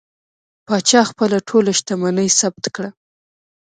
پاچا 0.65 1.01
خپله 1.09 1.37
ټوله 1.47 1.71
شتمني 1.79 2.27
ثبت 2.39 2.65
کړه. 2.75 2.89